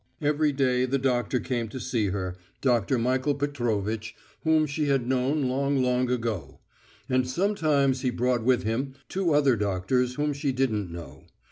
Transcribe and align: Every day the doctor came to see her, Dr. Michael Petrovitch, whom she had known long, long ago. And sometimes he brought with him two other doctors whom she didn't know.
Every 0.19 0.51
day 0.51 0.85
the 0.85 0.97
doctor 0.97 1.39
came 1.39 1.67
to 1.67 1.79
see 1.79 2.07
her, 2.07 2.35
Dr. 2.59 2.97
Michael 2.97 3.35
Petrovitch, 3.35 4.15
whom 4.43 4.65
she 4.65 4.87
had 4.87 5.05
known 5.07 5.43
long, 5.47 5.79
long 5.83 6.09
ago. 6.09 6.59
And 7.07 7.29
sometimes 7.29 8.01
he 8.01 8.09
brought 8.09 8.41
with 8.43 8.63
him 8.63 8.95
two 9.09 9.33
other 9.35 9.55
doctors 9.55 10.15
whom 10.15 10.33
she 10.33 10.51
didn't 10.53 10.91
know. 10.91 11.27